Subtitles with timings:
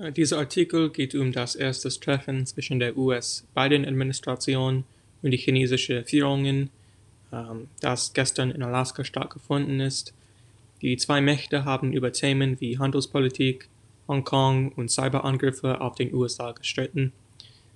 [0.00, 4.84] Äh, Dieser Artikel geht um das erste Treffen zwischen der US-Biden-Administration
[5.22, 6.70] und die chinesischen Führungen,
[7.32, 10.14] ähm, das gestern in Alaska stattgefunden ist.
[10.82, 13.68] Die zwei Mächte haben über Themen wie Handelspolitik,
[14.08, 17.12] Hongkong und Cyberangriffe auf den USA gestritten.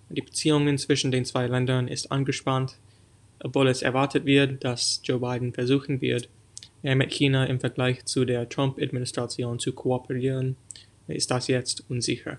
[0.08, 2.76] Die Beziehungen zwischen den zwei Ländern ist angespannt,
[3.40, 6.28] obwohl es erwartet wird, dass Joe Biden versuchen wird,
[6.82, 10.56] mehr mit China im Vergleich zu der Trump-Administration zu kooperieren
[11.08, 12.38] ist das jetzt unsicher.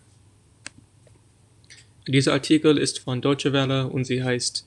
[2.08, 4.66] Dieser Artikel ist von Deutsche Welle und sie heißt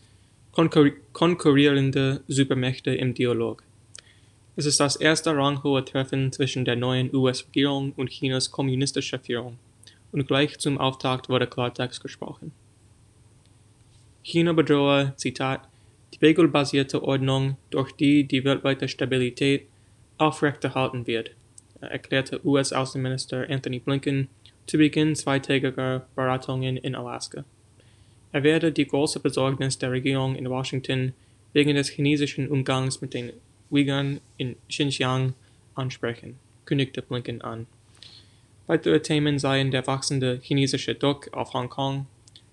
[0.53, 3.63] Konkur Konkurrierende Supermächte im Dialog.
[4.57, 9.59] Es ist das erste ranghohe Treffen zwischen der neuen US-Regierung und Chinas kommunistischer Führung
[10.11, 12.53] und gleich zum Auftakt wurde Klartext gesprochen.
[14.23, 15.69] China bedrohe, Zitat,
[16.13, 19.67] die regelbasierte Ordnung, durch die die weltweite Stabilität
[20.19, 21.31] aufrechterhalten wird,
[21.81, 24.29] erklärte US-Außenminister Anthony Blinken
[24.67, 27.45] zu Beginn zweitägiger Beratungen in Alaska.
[28.33, 31.15] Er werde die große Besorgnis der Regierung in Washington
[31.53, 33.33] wegen des chinesischen Umgangs mit den
[33.71, 35.35] Uiguren in Xinjiang
[35.75, 37.67] ansprechen, kündigte Blinken an.
[38.67, 42.07] Weitere Themen seien der wachsende chinesische Druck auf Hongkong,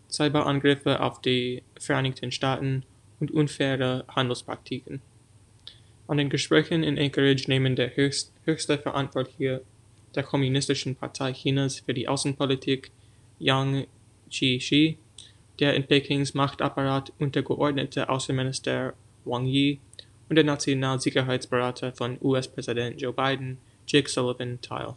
[0.10, 2.84] Cyberangriffe auf die Vereinigten Staaten
[3.20, 5.02] und unfaire Handelspraktiken.
[6.08, 9.62] An den Gesprächen in Anchorage nehmen der höchst, höchste Verantwortliche
[10.16, 12.92] der Kommunistischen Partei Chinas für die Außenpolitik,
[13.40, 13.88] Yang
[14.30, 14.98] Jiechi,
[15.60, 18.94] der in Pekings Machtapparat untergeordnete Außenminister
[19.26, 19.80] Wang Yi
[20.30, 24.96] und der Nationalsicherheitsberater von US-Präsident Joe Biden, Jake Sullivan, teil.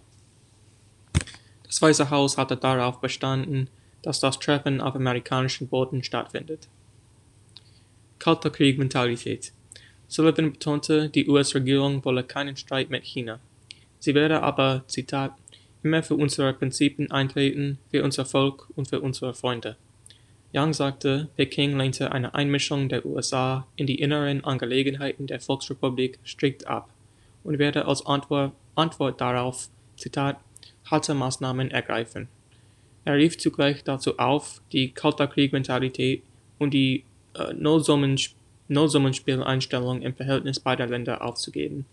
[1.65, 3.69] Das Weiße Haus hatte darauf bestanden,
[4.03, 6.69] dass das Treffen auf amerikanischem Boden stattfindet.
[8.19, 9.53] Kalter Krieg-Mentalität
[10.09, 13.41] Sullivan betonte, die US-Regierung wolle keinen Streit mit China.
[14.01, 15.33] Sie werde aber, Zitat,
[15.83, 19.77] immer für unsere Prinzipien eintreten, für unser Volk und für unsere Freunde.
[20.51, 26.67] Yang sagte, Peking lehnte eine Einmischung der USA in die inneren Angelegenheiten der Volksrepublik strikt
[26.67, 26.89] ab
[27.45, 30.39] und werde als Antwort, Antwort darauf, Zitat,
[30.87, 32.29] harte Maßnahmen ergreifen.
[33.05, 36.23] Er rief zugleich dazu auf, die Kalter Krieg-Mentalität
[36.59, 37.05] und die
[37.35, 38.38] äh, Nullsummenspiel
[38.69, 41.87] Nullsummenspieleinstellung im Verhältnis beider Länder aufzugeben.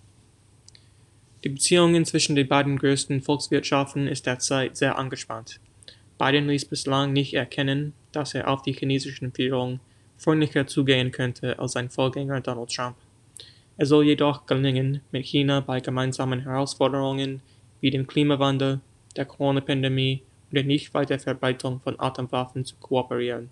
[1.44, 5.59] Die Beziehungen zwischen den beiden größten Volkswirtschaften ist derzeit sehr angespannt.
[6.18, 9.80] Biden ließ bislang nicht erkennen, dass er auf die chinesischen Führung
[10.18, 12.96] freundlicher zugehen könnte als sein Vorgänger Donald Trump.
[13.78, 17.41] Er soll jedoch gelingen, mit China bei gemeinsamen Herausforderungen
[17.81, 18.80] wie dem Klimawandel,
[19.16, 23.50] der Corona-Pandemie und der Nichtweiterverbreitung von Atomwaffen zu kooperieren.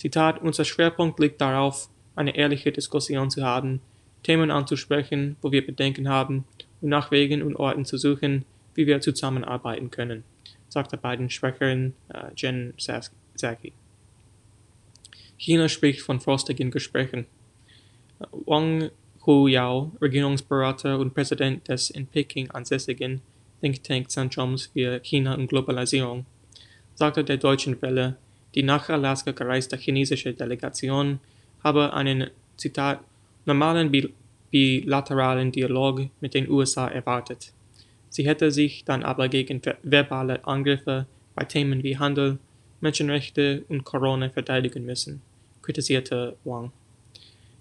[0.00, 3.82] Zitat, unser Schwerpunkt liegt darauf, eine ehrliche Diskussion zu haben,
[4.22, 6.46] Themen anzusprechen, wo wir Bedenken haben
[6.80, 10.24] und nach Wegen und Orten zu suchen, wie wir zusammenarbeiten können,
[10.70, 13.74] sagte Biden Sprecherin äh, Jen Psaki.
[15.36, 17.26] China spricht von frostigen Gesprächen.
[18.46, 18.88] Wang
[19.26, 23.20] Huyao, Regierungsberater und Präsident des in Peking ansässigen
[23.60, 26.24] Think Tank Zentrums für China und Globalisierung,
[26.94, 28.16] sagte der Deutschen Welle,
[28.54, 31.20] die nach Alaska gereiste chinesische Delegation
[31.62, 33.00] habe einen, Zitat,
[33.44, 33.90] normalen
[34.50, 37.52] bilateralen Dialog mit den USA erwartet.
[38.08, 42.38] Sie hätte sich dann aber gegen verbale Angriffe bei Themen wie Handel,
[42.80, 45.22] Menschenrechte und Corona verteidigen müssen,
[45.62, 46.72] kritisierte Wang.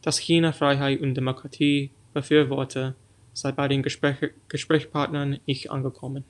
[0.01, 2.95] Dass China Freiheit und Demokratie befürworte,
[3.33, 4.17] sei bei den Gespräch
[4.47, 6.23] Gesprächspartnern nicht angekommen.